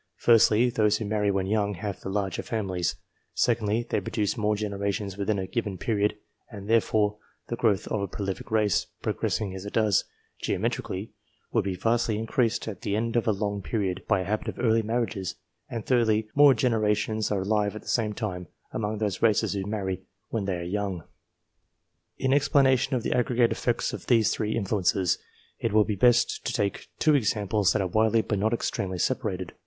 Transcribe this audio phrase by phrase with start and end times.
[0.17, 2.95] Firstly, those who marry when young have the larger families;
[3.35, 6.17] secondly, they produce more genera tions within a given period,
[6.49, 10.05] and therefore the growth of a prolific race, progressing as it does,"
[10.41, 11.11] geometrically,"
[11.51, 14.57] would be vastly increased at the end of a long period, by a habit of
[14.57, 15.35] early marriages;
[15.69, 20.01] and thirdly, more generations are alive at the same time among those races who marry
[20.29, 21.03] when they are young.
[22.17, 25.19] In explanation of the aggregate effect of these three influences,
[25.59, 29.53] it will be best to take two examples that are widely but not extremely separated.